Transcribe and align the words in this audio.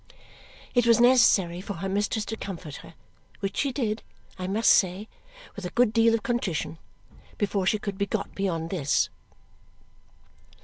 It 0.73 0.87
was 0.87 0.99
necessary 0.99 1.61
for 1.61 1.75
her 1.75 1.87
mistress 1.87 2.25
to 2.25 2.35
comfort 2.35 2.77
her 2.77 2.95
which 3.39 3.55
she 3.57 3.71
did, 3.71 4.01
I 4.39 4.47
must 4.47 4.71
say, 4.71 5.07
with 5.55 5.63
a 5.63 5.69
good 5.69 5.93
deal 5.93 6.15
of 6.15 6.23
contrition 6.23 6.79
before 7.37 7.67
she 7.67 7.77
could 7.77 7.99
be 7.99 8.07
got 8.07 8.33
beyond 8.33 8.71
this. 8.71 9.11